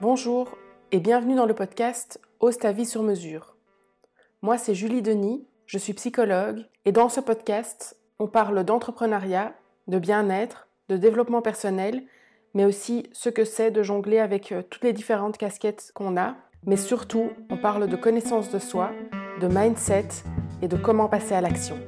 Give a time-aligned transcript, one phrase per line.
[0.00, 0.56] Bonjour
[0.90, 3.56] et bienvenue dans le podcast Ose ta vie sur mesure.
[4.42, 9.54] Moi, c'est Julie Denis, je suis psychologue et dans ce podcast, on parle d'entrepreneuriat,
[9.88, 12.04] de bien-être, de développement personnel,
[12.54, 16.34] mais aussi ce que c'est de jongler avec euh, toutes les différentes casquettes qu'on a.
[16.66, 18.92] Mais surtout, on parle de connaissance de soi,
[19.40, 20.08] de mindset
[20.60, 21.78] et de comment passer à l'action.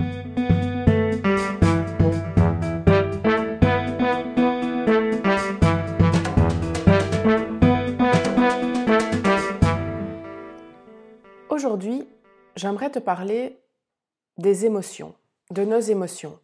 [11.49, 12.09] Aujourd'hui,
[12.57, 13.59] j'aimerais te parler
[14.39, 15.15] des émotions,
[15.51, 16.39] de nos émotions.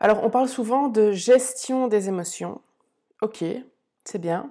[0.00, 2.62] Alors, on parle souvent de gestion des émotions.
[3.20, 3.44] Ok,
[4.04, 4.50] c'est bien.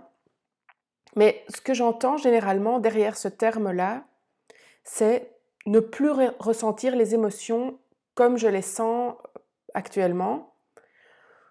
[1.16, 4.06] Mais ce que j'entends généralement derrière ce terme-là,
[4.84, 7.80] c'est ne plus ressentir les émotions
[8.14, 9.16] comme je les sens
[9.74, 10.54] actuellement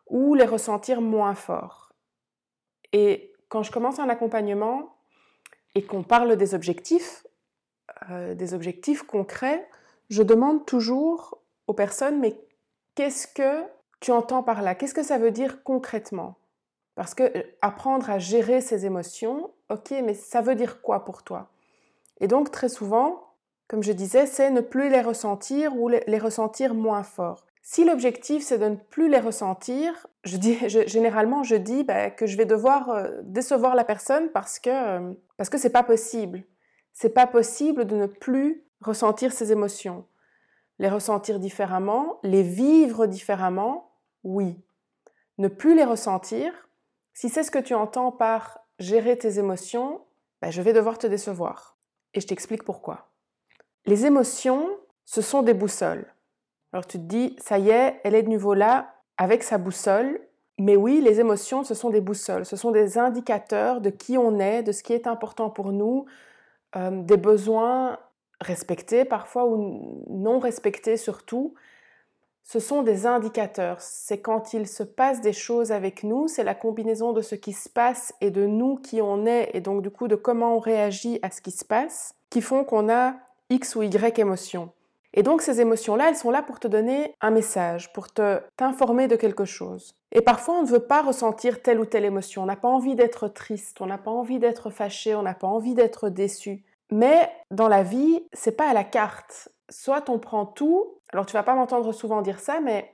[0.06, 1.92] ou les ressentir moins fort.
[2.92, 4.96] Et quand je commence un accompagnement
[5.74, 7.26] et qu'on parle des objectifs,
[8.10, 9.69] euh, des objectifs concrets,
[10.08, 12.41] je demande toujours aux personnes, mais
[12.94, 13.64] qu'est-ce que
[14.00, 16.36] tu entends par là Qu'est-ce que ça veut dire concrètement?
[16.94, 21.22] Parce que euh, apprendre à gérer ses émotions, ok, mais ça veut dire quoi pour
[21.22, 21.50] toi?
[22.20, 23.34] Et donc très souvent,
[23.69, 27.48] comme je disais, c'est ne plus les ressentir ou les ressentir moins fort.
[27.70, 32.46] Si l'objectif c'est de ne plus les ressentir, généralement je dis bah, que je vais
[32.46, 36.44] devoir euh, décevoir la personne parce que euh, parce que c'est pas possible.
[36.94, 40.06] C'est pas possible de ne plus ressentir ces émotions.
[40.78, 43.88] Les ressentir différemment, les vivre différemment,
[44.24, 44.61] oui.
[45.38, 46.69] Ne plus les ressentir,
[47.14, 50.00] si c'est ce que tu entends par gérer tes émotions,
[50.41, 51.77] ben, je vais devoir te décevoir.
[52.14, 53.10] Et je t'explique pourquoi.
[53.86, 54.69] Les émotions,
[55.04, 56.06] ce sont des boussoles.
[56.72, 60.21] Alors tu te dis, ça y est, elle est de nouveau là avec sa boussole.
[60.59, 64.41] Mais oui, les émotions, ce sont des boussoles, ce sont des indicateurs de qui on
[64.41, 66.06] est, de ce qui est important pour nous,
[66.76, 67.98] euh, des besoins
[68.41, 71.54] respectés parfois ou non respectés surtout,
[72.50, 73.76] ce sont des indicateurs.
[73.82, 77.53] C'est quand il se passe des choses avec nous, c'est la combinaison de ce qui
[77.53, 80.59] se passe et de nous qui on est, et donc du coup de comment on
[80.59, 83.16] réagit à ce qui se passe, qui font qu'on a
[83.50, 84.70] X ou Y émotions.
[85.12, 89.09] Et donc ces émotions-là, elles sont là pour te donner un message, pour te t'informer
[89.09, 89.94] de quelque chose.
[90.12, 92.44] Et parfois, on ne veut pas ressentir telle ou telle émotion.
[92.44, 95.48] On n'a pas envie d'être triste, on n'a pas envie d'être fâché, on n'a pas
[95.48, 96.65] envie d'être déçu.
[96.91, 99.50] Mais dans la vie, c'est pas à la carte.
[99.68, 102.92] Soit on prend tout alors tu vas pas m'entendre souvent dire ça, mais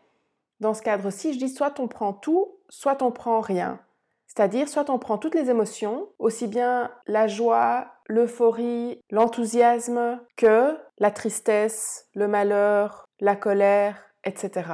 [0.60, 3.80] dans ce cadre-ci, je dis soit on prend tout, soit on prend rien.
[4.26, 11.10] C'est-à-dire, soit on prend toutes les émotions, aussi bien la joie, l'euphorie, l'enthousiasme, que la
[11.10, 14.70] tristesse, le malheur, la colère, etc.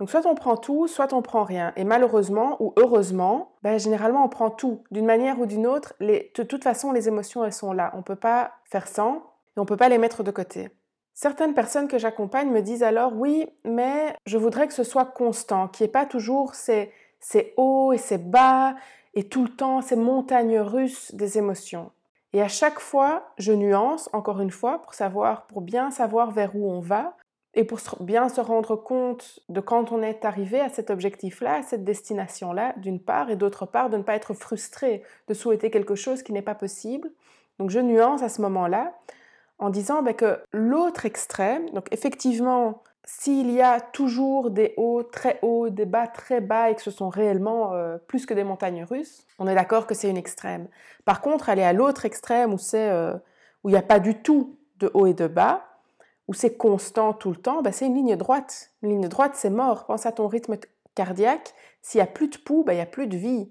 [0.00, 1.72] Donc soit on prend tout, soit on prend rien.
[1.76, 4.84] Et malheureusement ou heureusement, ben, généralement on prend tout.
[4.90, 7.90] D'une manière ou d'une autre, de toute façon les émotions elles sont là.
[7.94, 9.16] On ne peut pas faire sans
[9.56, 10.70] et on ne peut pas les mettre de côté.
[11.14, 15.68] Certaines personnes que j'accompagne me disent alors oui, mais je voudrais que ce soit constant,
[15.68, 16.90] qu'il n'y ait pas toujours ces,
[17.56, 18.74] hauts et ces bas
[19.14, 21.92] et tout le temps ces montagnes russes des émotions.
[22.32, 26.56] Et à chaque fois, je nuance encore une fois pour savoir, pour bien savoir vers
[26.56, 27.16] où on va
[27.54, 31.62] et pour bien se rendre compte de quand on est arrivé à cet objectif-là, à
[31.62, 35.94] cette destination-là, d'une part, et d'autre part, de ne pas être frustré, de souhaiter quelque
[35.94, 37.12] chose qui n'est pas possible.
[37.60, 38.92] Donc je nuance à ce moment-là
[39.58, 45.38] en disant ben, que l'autre extrême, donc effectivement, s'il y a toujours des hauts très
[45.42, 48.84] hauts, des bas très bas et que ce sont réellement euh, plus que des montagnes
[48.84, 50.68] russes, on est d'accord que c'est une extrême.
[51.04, 53.14] Par contre, aller à l'autre extrême où c'est euh,
[53.62, 55.64] où il n'y a pas du tout de haut et de bas,
[56.28, 58.70] où c'est constant tout le temps, ben, c'est une ligne droite.
[58.82, 59.86] Une ligne droite, c'est mort.
[59.86, 60.56] Pense à ton rythme
[60.94, 61.54] cardiaque.
[61.82, 63.50] S'il n'y a plus de pouls, ben, il n'y a plus de vie.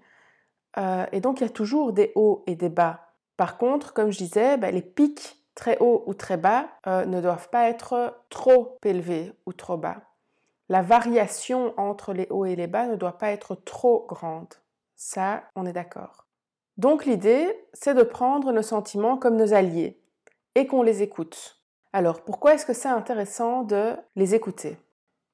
[0.77, 3.11] Euh, et donc, il y a toujours des hauts et des bas.
[3.37, 7.21] Par contre, comme je disais, ben, les pics très haut ou très bas euh, ne
[7.21, 10.01] doivent pas être trop élevés ou trop bas.
[10.69, 14.53] La variation entre les hauts et les bas ne doit pas être trop grande.
[14.95, 16.25] Ça, on est d'accord.
[16.77, 19.99] Donc l'idée, c'est de prendre nos sentiments comme nos alliés
[20.55, 21.61] et qu'on les écoute.
[21.91, 24.77] Alors pourquoi est-ce que c'est intéressant de les écouter?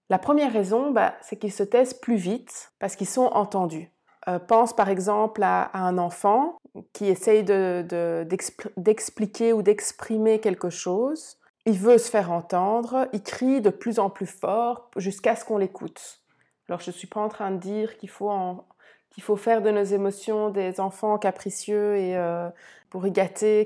[0.09, 3.91] La première raison, bah, c'est qu'ils se taisent plus vite parce qu'ils sont entendus.
[4.27, 6.57] Euh, pense par exemple à, un enfant
[6.93, 7.43] qui essaye
[8.77, 11.37] d'expliquer ou d'exprimer quelque chose.
[11.65, 15.57] Il veut se faire entendre, il crie de plus en plus fort jusqu'à ce qu'on
[15.57, 16.19] l'écoute.
[16.67, 20.49] Alors je ne suis pas en train de dire qu'il faut, faire de nos émotions
[20.49, 22.49] des enfants capricieux et euh,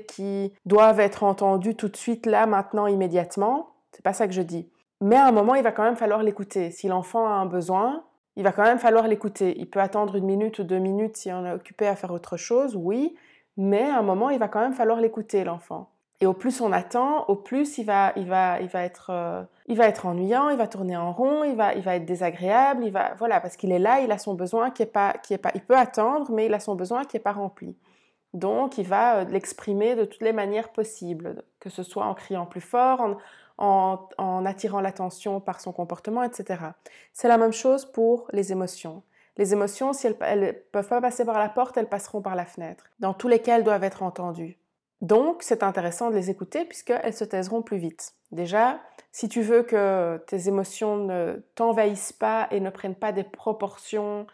[0.08, 3.70] qui doivent être entendus tout de suite, là, maintenant, immédiatement.
[3.92, 4.68] C'est pas ça que je dis.
[5.00, 6.70] Mais à un moment, il va quand même falloir l'écouter.
[6.70, 8.04] Si l'enfant a un besoin,
[8.36, 9.54] il va quand même falloir l'écouter.
[9.58, 12.36] Il peut attendre une minute ou deux minutes si on est occupé à faire autre
[12.36, 13.14] chose, oui,
[13.56, 15.90] mais à un moment, il va quand même falloir l'écouter, l'enfant.
[16.20, 19.42] Et au plus on attend, au plus il va, il va, il va être, euh,
[19.66, 22.84] il va être ennuyant, il va tourner en rond, il va, il va être désagréable,
[22.84, 25.34] il va, voilà, parce qu'il est là, il a son besoin qui est pas, qui
[25.34, 27.76] est pas, il peut attendre, mais il a son besoin qui est pas rempli.
[28.32, 32.46] Donc, il va euh, l'exprimer de toutes les manières possibles, que ce soit en criant
[32.46, 33.16] plus fort, en,
[33.58, 36.60] en attirant l'attention par son comportement, etc.
[37.12, 39.02] C'est la même chose pour les émotions.
[39.36, 42.44] Les émotions, si elles ne peuvent pas passer par la porte, elles passeront par la
[42.44, 42.84] fenêtre.
[43.00, 44.58] Dans tous les cas, elles doivent être entendues.
[45.00, 48.14] Donc, c'est intéressant de les écouter puisqu'elles se taiseront plus vite.
[48.30, 48.80] Déjà,
[49.12, 54.26] si tu veux que tes émotions ne t'envahissent pas et ne prennent pas des proportions,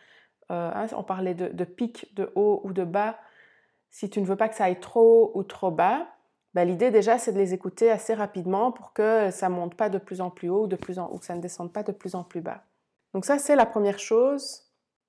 [0.50, 3.18] euh, hein, on parlait de, de pic, de haut ou de bas,
[3.90, 6.06] si tu ne veux pas que ça aille trop haut ou trop bas,
[6.54, 9.98] ben, l'idée déjà c'est de les écouter assez rapidement pour que ça monte pas de
[9.98, 12.24] plus en plus haut ou, plus en, que ça ne descende pas de plus en
[12.24, 12.62] plus bas.
[13.14, 14.62] Donc ça c'est la première chose.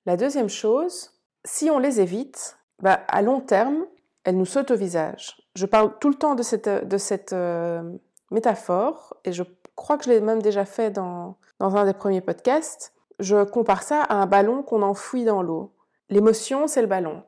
[0.06, 1.12] La deuxième chose,
[1.44, 3.86] si on les évite, ben, à long terme,
[4.24, 5.36] elles nous sautent au visage.
[5.54, 7.82] Je parle tout le temps de cette, de cette euh,
[8.30, 9.42] métaphore et je
[9.74, 12.92] crois que je l'ai même déjà fait dans, dans un des premiers podcasts.
[13.18, 15.72] Je compare ça à un ballon qu'on enfouit dans l'eau.
[16.08, 17.22] L'émotion, c'est le ballon.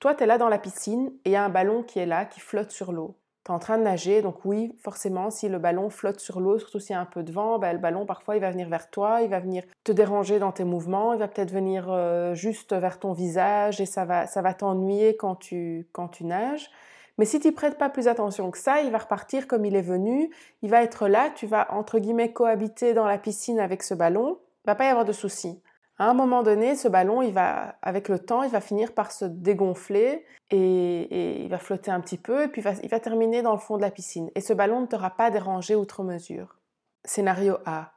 [0.00, 2.06] Toi, tu es là dans la piscine et il y a un ballon qui est
[2.06, 3.16] là, qui flotte sur l'eau.
[3.44, 6.58] Tu es en train de nager, donc oui, forcément, si le ballon flotte sur l'eau,
[6.58, 8.70] surtout s'il y a un peu de vent, ben, le ballon, parfois, il va venir
[8.70, 12.34] vers toi, il va venir te déranger dans tes mouvements, il va peut-être venir euh,
[12.34, 16.70] juste vers ton visage et ça va, ça va t'ennuyer quand tu, quand tu nages.
[17.18, 19.82] Mais si tu prêtes pas plus attention que ça, il va repartir comme il est
[19.82, 20.30] venu,
[20.62, 24.38] il va être là, tu vas, entre guillemets, cohabiter dans la piscine avec ce ballon,
[24.64, 25.60] il va pas y avoir de souci
[25.98, 29.12] à un moment donné, ce ballon, il va, avec le temps, il va finir par
[29.12, 33.52] se dégonfler et, il va flotter un petit peu et puis il va, terminer dans
[33.52, 34.30] le fond de la piscine.
[34.34, 36.56] Et ce ballon ne t'aura pas dérangé outre mesure.
[37.04, 37.92] Scénario A.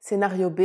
[0.00, 0.62] Scénario B,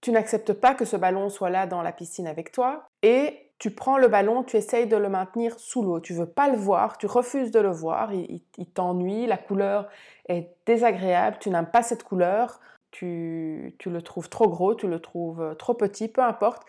[0.00, 3.70] tu n'acceptes pas que ce ballon soit là dans la piscine avec toi et tu
[3.70, 6.00] prends le ballon, tu essayes de le maintenir sous l'eau.
[6.00, 9.86] Tu veux pas le voir, tu refuses de le voir, il t'ennuie, la couleur
[10.28, 12.58] est désagréable, tu n'aimes pas cette couleur
[12.90, 16.64] tu, le trouves trop gros, tu le trouves euh, trop petit, peu importe,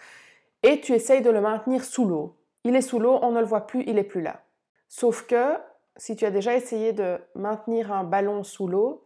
[0.64, 2.38] et tu essayes de le maintenir sous l'eau.
[2.64, 4.44] Il est sous l'eau, on ne le voit plus, il est plus là.
[4.88, 5.56] Sauf que
[5.98, 9.06] si tu as déjà essayé de maintenir un ballon sous l'eau,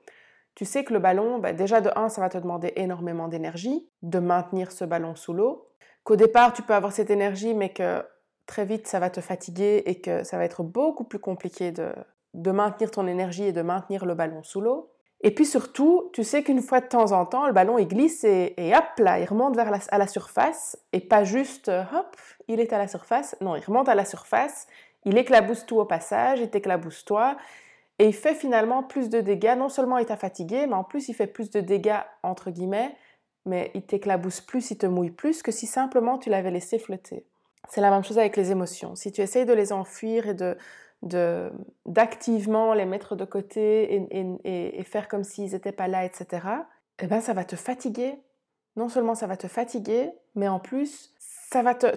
[0.55, 3.89] tu sais que le ballon, bah, déjà de 1, ça va te demander énormément d'énergie
[4.01, 5.67] de maintenir ce ballon sous l'eau,
[6.03, 8.05] qu'au départ tu peux avoir cette énergie mais que
[8.45, 12.51] très vite ça va te fatiguer et que ça va être beaucoup plus compliqué de
[12.51, 14.94] maintenir ton énergie et de maintenir le ballon sous l'eau.
[15.21, 18.23] Et puis surtout, tu sais qu'une fois de temps en temps, le ballon il glisse
[18.23, 22.15] et, hop là, il remonte vers la, à la surface et pas juste euh, hop,
[22.47, 23.35] il est à la surface.
[23.41, 24.67] Non, il remonte à la surface,
[25.03, 27.37] il éclabousse tout au passage, il t'éclabousse toi
[27.97, 29.55] et il fait finalement plus de dégâts.
[29.57, 32.95] Non seulement il t'a fatigué, mais en plus il fait plus de dégâts entre guillemets,
[33.45, 37.25] mais il t'éclabousse plus, il te mouille plus que si simplement tu l'avais laissé flotter.
[37.69, 38.95] C'est la même chose avec les émotions.
[38.95, 40.55] Si tu essayes de les enfuir et de,
[41.05, 46.47] d'activement les mettre de côté et, faire comme s'ils n'étaient pas là, etc.,
[46.99, 48.15] eh ben, ça va te fatiguer.
[48.75, 51.87] Non seulement ça va te fatiguer, mais en plus, ça va te,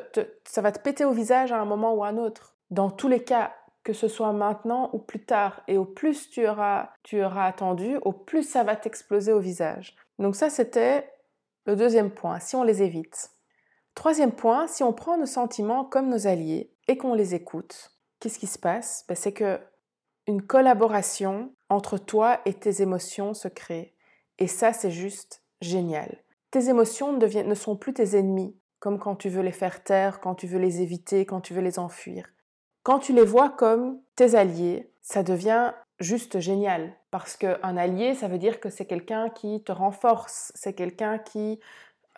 [0.44, 2.56] ça va te péter au visage à un moment ou à un autre.
[2.70, 6.46] Dans tous les cas, que ce soit maintenant ou plus tard, et au plus tu
[6.46, 9.96] auras, tu auras attendu, au plus ça va t'exploser au visage.
[10.18, 11.10] Donc ça, c'était
[11.64, 13.30] le deuxième point, si on les évite.
[13.94, 18.38] Troisième point, si on prend nos sentiments comme nos alliés et qu'on les écoute, qu'est-ce
[18.38, 19.04] qui se passe?
[19.08, 19.60] Ben, C'est que
[20.26, 23.94] une collaboration entre toi et tes émotions se crée.
[24.38, 26.22] Et ça, c'est juste génial.
[26.50, 30.34] Tes émotions ne sont plus tes ennemis, comme quand tu veux les faire taire, quand
[30.34, 32.28] tu veux les éviter, quand tu veux les enfuir.
[32.82, 36.94] Quand tu les vois comme tes alliés, ça devient juste génial.
[37.10, 41.58] Parce qu'un allié, ça veut dire que c'est quelqu'un qui te renforce, c'est quelqu'un qui...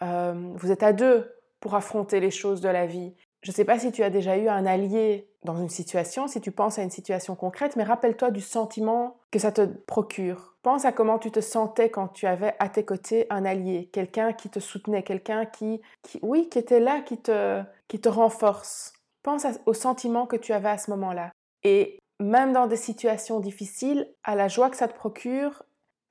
[0.02, 3.14] Euh, vous êtes à deux pour affronter les choses de la vie.
[3.42, 6.40] Je ne sais pas si tu as déjà eu un allié dans une situation, si
[6.40, 10.56] tu penses à une situation concrète, mais rappelle-toi du sentiment que ça te procure.
[10.62, 14.34] Pense à comment tu te sentais quand tu avais à tes côtés un allié, quelqu'un
[14.34, 15.80] qui te soutenait, quelqu'un qui,
[16.20, 18.92] oui, qui était là, qui te, qui te renforce.
[19.22, 21.32] Pense au sentiment que tu avais à ce moment-là.
[21.64, 25.62] Et même dans des situations difficiles, à la joie que ça te procure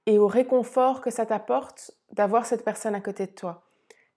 [0.08, 3.69] et au réconfort que ça t'apporte d'avoir cette personne à côté de toi.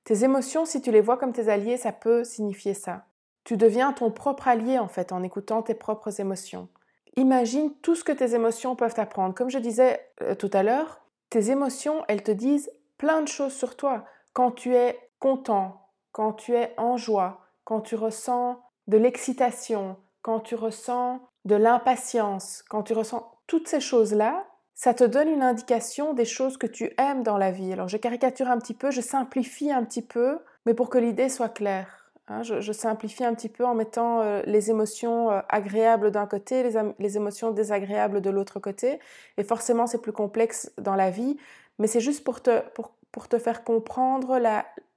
[0.05, 3.07] Tes émotions, si tu les vois comme tes alliés, ça peut signifier ça.
[3.45, 6.69] Tu deviens ton propre allié en fait en écoutant tes propres émotions.
[7.17, 9.35] Imagine tout ce que tes émotions peuvent t'apprendre.
[9.35, 13.53] Comme je disais euh, tout à l'heure, tes émotions, elles te disent plein de choses
[13.53, 14.05] sur toi.
[14.33, 20.41] Quand tu es content, quand tu es en joie, quand tu ressens de l'excitation, quand
[20.41, 24.47] tu ressens de l'impatience, quand tu ressens toutes ces choses-là,
[24.83, 27.73] ça te donne une indication des choses que tu aimes dans la vie.
[27.73, 31.29] Alors je caricature un petit peu, je simplifie un petit peu, mais pour que l'idée
[31.29, 32.11] soit claire.
[32.27, 36.65] Hein, je, simplifie un petit peu en mettant euh, les émotions euh, agréables d'un côté,
[36.65, 38.99] les, les, émotions désagréables de l'autre côté.
[39.37, 41.37] Et forcément, c'est plus complexe dans la vie,
[41.79, 44.41] mais c'est juste pour te, pour, pour te faire comprendre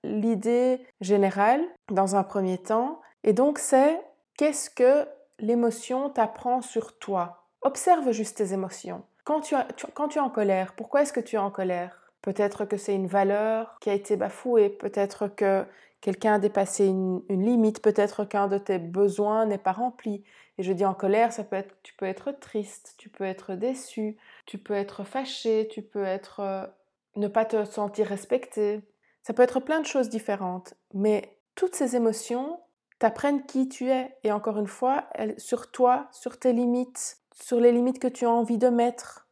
[0.03, 1.61] l'idée générale
[1.91, 3.01] dans un premier temps.
[3.23, 4.01] Et donc, c'est
[4.35, 7.45] qu'est-ce que l'émotion t'apprend sur toi?
[7.61, 9.03] Observe juste tes émotions.
[9.25, 11.99] Quand tu, es en colère, pourquoi est-ce que tu es en colère?
[12.21, 15.65] Peut-être que c'est une valeur qui a été bafouée, peut-être que
[15.99, 20.23] quelqu'un a dépassé une, limite, peut-être qu'un de tes besoins n'est pas rempli.
[20.59, 23.55] Et je dis en colère, ça peut être, tu peux être triste, tu peux être
[23.55, 24.15] déçu,
[24.45, 26.67] tu peux être fâché, tu peux être euh,
[27.15, 28.81] ne pas te sentir respecté.
[29.23, 32.59] Ça peut être plein de choses différentes, mais toutes ces émotions
[32.99, 34.15] t'apprennent qui tu es.
[34.23, 38.31] Et encore une fois, sur toi, sur tes limites, sur les limites que tu as
[38.31, 39.27] envie de mettre,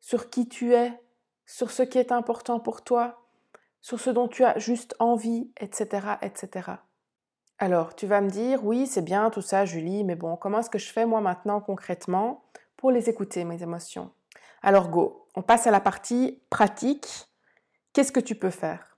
[0.00, 0.98] sur qui tu es,
[1.44, 3.26] sur ce qui est important pour toi,
[3.80, 6.70] sur ce dont tu as juste envie, etc., etc.
[7.58, 10.70] Alors, tu vas me dire, oui, c'est bien tout ça, Julie, mais bon, comment est-ce
[10.70, 12.44] que je fais moi maintenant concrètement
[12.76, 14.12] pour les écouter, mes émotions?
[14.62, 17.28] Alors, go, on passe à la partie pratique.
[17.92, 18.96] Qu'est-ce que tu peux faire?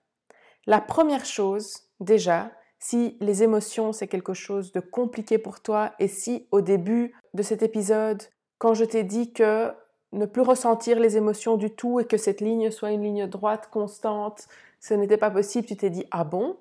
[0.66, 6.08] La première chose, déjà, si les émotions, c'est quelque chose de compliqué pour toi, et
[6.08, 8.22] si au début de cet épisode,
[8.62, 9.72] quand je t'ai dit que
[10.12, 13.68] ne plus ressentir les émotions du tout et que cette ligne soit une ligne droite
[13.72, 14.46] constante,
[14.78, 16.56] ce n'était pas possible, tu t'es dit ah bon?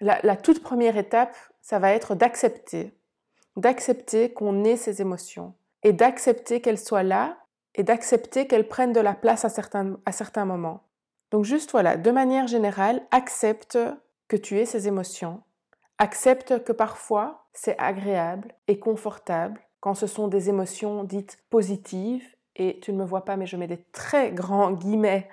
[0.00, 2.94] La, toute première étape, ça va être d'accepter,
[3.56, 7.36] d'accepter qu'on ait ces émotions et d'accepter qu'elles soient là
[7.74, 10.84] et d'accepter qu'elles prennent de la place à certains, à certains moments.
[11.30, 13.78] Donc juste voilà, de manière générale, accepte
[14.28, 15.42] que tu aies ces émotions,
[15.98, 22.26] accepte que parfois c'est agréable et confortable quand ce sont des émotions dites positives,
[22.56, 25.28] et tu ne me vois pas mais je mets des très grands guillemets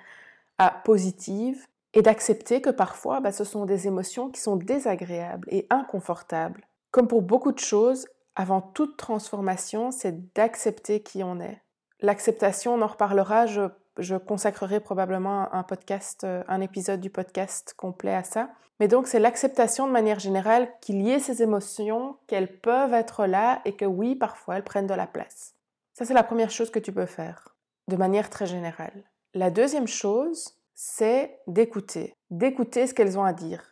[0.58, 5.66] à positives, et d'accepter que parfois, bah, ce sont des émotions qui sont désagréables et
[5.70, 6.68] inconfortables.
[6.92, 8.06] Comme pour beaucoup de choses,
[8.36, 11.60] avant toute transformation, c'est d'accepter qui on est.
[11.98, 13.62] L'acceptation, on en reparlera, je,
[13.98, 18.50] je, consacrerai probablement un podcast, euh, un épisode du podcast complet à ça.
[18.80, 23.26] Mais donc, c'est l'acceptation de manière générale qu'il y ait ces émotions, qu'elles peuvent être
[23.26, 25.54] là et que oui, parfois, elles prennent de la place.
[25.92, 27.56] Ça, c'est la première chose que tu peux faire,
[27.88, 29.04] de manière très générale.
[29.32, 33.70] La deuxième chose, c'est d'écouter, d'écouter ce qu'elles ont à dire.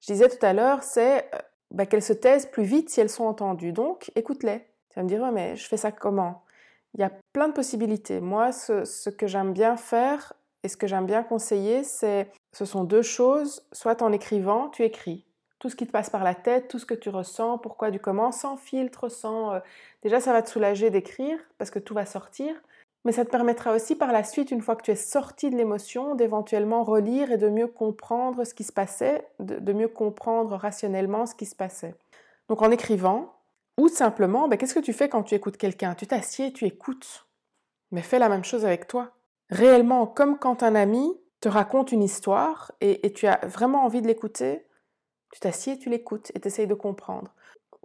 [0.00, 1.38] Je disais tout à l'heure, c'est euh,
[1.70, 3.72] bah, qu'elles se taisent plus vite si elles sont entendues.
[3.72, 4.60] Donc, écoute-les.
[4.90, 6.42] Tu vas me dire, mais je fais ça comment?
[6.98, 8.20] Il y a plein de possibilités.
[8.20, 12.84] Moi, ce, que j'aime bien faire et ce que j'aime bien conseiller, c'est, ce sont
[12.84, 13.62] deux choses.
[13.72, 15.24] Soit en écrivant, tu écris
[15.60, 17.98] tout ce qui te passe par la tête, tout ce que tu ressens, pourquoi, du
[17.98, 19.54] comment, sans filtre, sans...
[19.54, 19.60] Euh,
[20.02, 22.54] déjà, ça va te soulager d'écrire parce que tout va sortir
[23.04, 25.56] mais ça te permettra aussi par la suite, une fois que tu es sorti de
[25.56, 31.24] l'émotion, d'éventuellement relire et de mieux comprendre ce qui se passait, de, mieux comprendre rationnellement
[31.24, 31.94] ce qui se passait.
[32.48, 33.32] Donc en écrivant,
[33.78, 35.94] ou simplement, ben, qu'est-ce que tu fais quand tu écoutes quelqu'un?
[35.94, 37.26] Tu t'assieds, tu écoutes.
[37.90, 39.12] Mais fais la même chose avec toi.
[39.48, 44.06] Réellement, comme quand un ami te raconte une histoire et, tu as vraiment envie de
[44.06, 44.66] l'écouter,
[45.32, 47.32] tu t'assieds, tu l'écoutes et tu essayes de comprendre.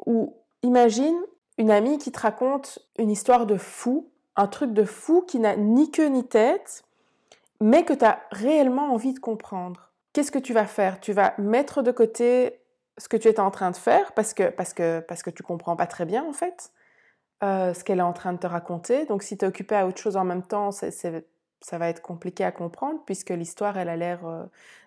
[0.06, 1.18] Ou imagine
[1.58, 5.56] une amie qui te raconte une histoire de fou un truc de fou qui n'a
[5.56, 6.84] ni queue ni tête,
[7.62, 9.92] mais que tu as réellement envie de comprendre.
[10.12, 11.00] Qu'est-ce que tu vas faire?
[11.00, 12.60] Tu vas mettre de côté
[12.98, 15.44] ce que tu étais en train de faire parce que, parce que, parce que tu
[15.44, 16.72] comprends pas très bien en fait
[17.44, 19.06] euh, ce qu'elle est en train de te raconter.
[19.06, 22.44] Donc si tu es occupé à autre chose en même temps, ça va être compliqué
[22.44, 24.44] à comprendre puisque l'histoire, elle a l'air euh,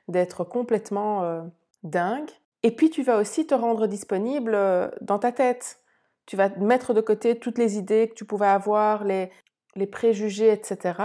[0.08, 1.42] d'être complètement euh,
[1.82, 2.30] dingue.
[2.62, 4.58] Et puis tu vas aussi te rendre disponible
[5.00, 5.80] dans ta tête
[6.26, 9.30] tu vas mettre de côté toutes les idées que tu pouvais avoir, les,
[9.76, 11.00] les préjugés, etc.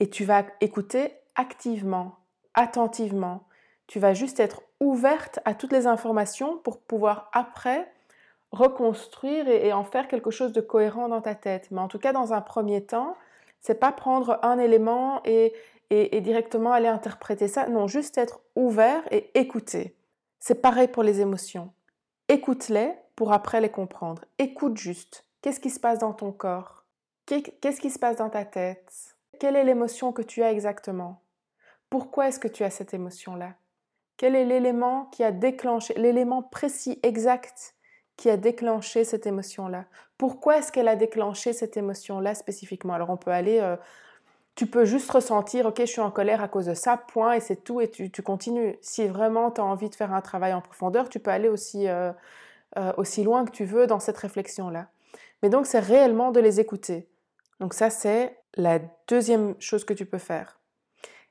[0.00, 2.16] Et tu vas écouter activement,
[2.54, 3.46] attentivement.
[3.86, 7.90] Tu vas juste être ouverte à toutes les informations pour pouvoir après
[8.52, 11.70] reconstruire et, en faire quelque chose de cohérent dans ta tête.
[11.70, 13.16] Mais en tout cas, dans un premier temps,
[13.60, 15.54] c'est pas prendre un élément et,
[15.90, 17.68] et directement aller interpréter ça.
[17.68, 19.94] Non, juste être ouvert et écouter.
[20.38, 21.72] C'est pareil pour les émotions.
[22.28, 24.24] Écoute-les pour après les comprendre.
[24.38, 25.24] Écoute juste.
[25.42, 26.84] Qu'est-ce qui se passe dans ton corps?
[27.26, 29.16] Qu'est-ce qui se passe dans ta tête?
[29.38, 31.22] Quelle est l'émotion que tu as exactement?
[31.90, 33.54] Pourquoi est-ce que tu as cette émotion-là?
[34.18, 37.76] Quel est l'élément qui a déclenché, l'élément précis, exact
[38.16, 39.84] qui a déclenché cette émotion-là?
[40.18, 42.92] Pourquoi est-ce qu'elle a déclenché cette émotion-là spécifiquement?
[42.94, 43.76] Alors on peut aller, euh,
[44.56, 47.40] tu peux juste ressentir, ok, je suis en colère à cause de ça, point, et
[47.40, 48.76] c'est tout, et tu, continues.
[48.82, 51.86] Si vraiment tu as envie de faire un travail en profondeur, tu peux aller aussi,
[51.86, 52.10] euh,
[52.76, 54.88] euh, aussi loin que tu veux dans cette réflexion-là.
[55.44, 57.08] Mais donc, c'est réellement de les écouter.
[57.60, 60.58] Donc ça, c'est la deuxième chose que tu peux faire.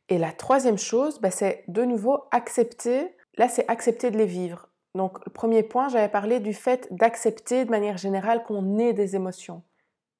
[0.10, 3.16] Et la troisième chose, bah, c'est de nouveau accepter.
[3.38, 4.70] Là, c'est accepter de les vivre.
[4.96, 9.16] Donc, le premier point, j'avais parlé du fait d'accepter de manière générale qu'on ait des
[9.16, 9.64] émotions.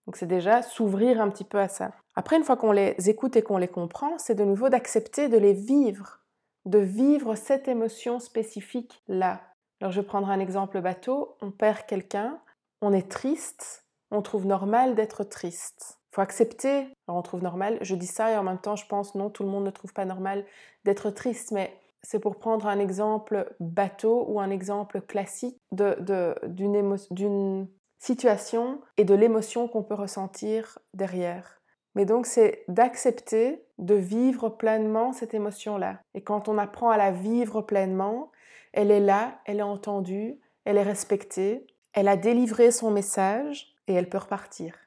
[0.08, 1.92] Donc c'est déjà s'ouvrir un petit peu à ça.
[2.16, 5.38] Après, une fois qu'on les écoute et qu'on les comprend, c'est de nouveau d'accepter de
[5.38, 6.22] les vivre,
[6.66, 9.42] de vivre cette émotion spécifique-là.
[9.82, 12.40] Alors je vais prendre un exemple bateau, on perd quelqu'un,
[12.82, 15.97] on est triste, on trouve normal d'être triste.
[16.20, 19.44] Accepter, on trouve normal, je dis ça et en même temps je pense non, tout
[19.44, 20.46] le monde ne trouve pas normal
[20.84, 27.68] d'être triste, mais c'est pour prendre un exemple bateau ou un exemple classique d'une
[28.00, 31.60] situation et de l'émotion qu'on peut ressentir derrière.
[31.96, 36.00] Mais donc c'est d'accepter de vivre pleinement cette émotion-là.
[36.14, 38.32] Et quand on apprend à la vivre pleinement,
[38.72, 43.94] elle est là, elle est entendue, elle est respectée, elle a délivré son message et
[43.94, 44.87] elle peut repartir.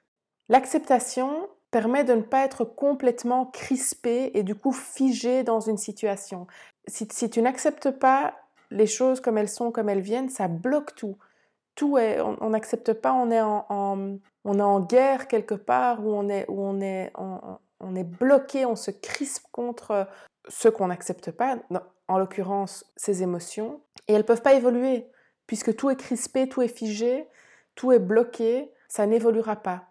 [0.51, 6.47] L'acceptation permet de ne pas être complètement crispé et du coup figé dans une situation.
[6.87, 8.35] Si, tu n'acceptes pas
[8.71, 11.17] les choses comme elles sont, comme elles viennent, ça bloque tout
[11.81, 13.65] tout est, on n'accepte pas, on est en,
[14.45, 18.67] on est en guerre quelque part, où on est, où on est, on, est bloqué,
[18.67, 20.07] on se crispe contre
[20.47, 21.57] ce qu'on n'accepte pas,
[22.07, 25.07] en l'occurrence ces émotions, et elles ne peuvent pas évoluer,
[25.47, 27.27] puisque tout est crispé, tout est figé,
[27.77, 29.90] tout est bloqué, ça n'évoluera pas.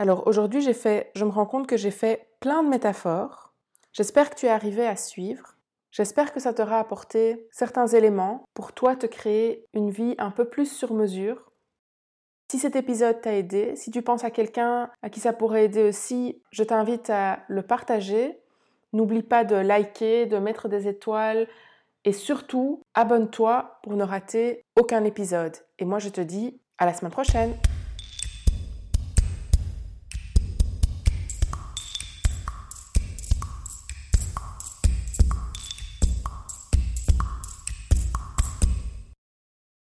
[0.00, 3.52] Alors aujourd'hui, j'ai fait, je me rends compte que j'ai fait plein de métaphores.
[3.92, 5.58] J'espère que tu es arrivé à suivre.
[5.92, 10.46] J'espère que ça t'aura apporté certains éléments pour toi te créer une vie un peu
[10.46, 11.52] plus sur mesure.
[12.50, 15.82] Si cet épisode t'a aidé, si tu penses à quelqu'un à qui ça pourrait aider
[15.82, 18.38] aussi, je t'invite à le partager.
[18.94, 21.46] N'oublie pas de liker, de mettre des étoiles
[22.06, 25.58] et surtout, abonne-toi pour ne rater aucun épisode.
[25.78, 27.52] Et moi, je te dis à la semaine prochaine.